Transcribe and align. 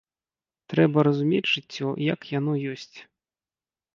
Трэба 0.71 1.01
разумець 1.07 1.51
жыццё, 1.55 1.87
як 2.13 2.19
яно 2.39 2.53
ёсць. 2.73 2.97